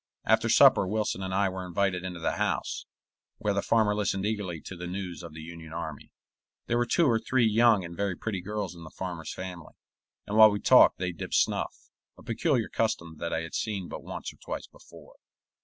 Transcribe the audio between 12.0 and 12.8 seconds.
a peculiar